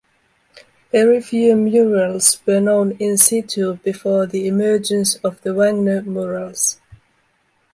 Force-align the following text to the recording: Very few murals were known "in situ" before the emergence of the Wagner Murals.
Very 0.91 1.21
few 1.21 1.55
murals 1.55 2.41
were 2.47 2.59
known 2.59 2.93
"in 2.93 3.19
situ" 3.19 3.75
before 3.83 4.25
the 4.25 4.47
emergence 4.47 5.13
of 5.17 5.39
the 5.43 5.53
Wagner 5.53 6.01
Murals. 6.01 6.81